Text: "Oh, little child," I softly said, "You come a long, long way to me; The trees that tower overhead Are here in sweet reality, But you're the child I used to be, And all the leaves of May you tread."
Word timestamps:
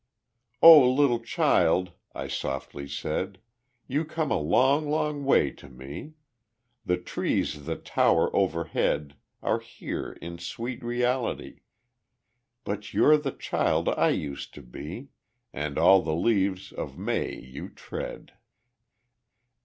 "Oh, 0.63 0.89
little 0.93 1.19
child," 1.19 1.91
I 2.15 2.27
softly 2.27 2.87
said, 2.87 3.37
"You 3.87 4.03
come 4.03 4.31
a 4.31 4.39
long, 4.39 4.89
long 4.89 5.25
way 5.25 5.51
to 5.51 5.69
me; 5.69 6.13
The 6.83 6.97
trees 6.97 7.65
that 7.67 7.85
tower 7.85 8.35
overhead 8.35 9.15
Are 9.43 9.59
here 9.59 10.13
in 10.13 10.39
sweet 10.39 10.83
reality, 10.83 11.59
But 12.63 12.95
you're 12.95 13.17
the 13.17 13.29
child 13.31 13.89
I 13.89 14.09
used 14.09 14.55
to 14.55 14.63
be, 14.63 15.09
And 15.53 15.77
all 15.77 16.01
the 16.01 16.15
leaves 16.15 16.71
of 16.71 16.97
May 16.97 17.35
you 17.39 17.69
tread." 17.69 18.31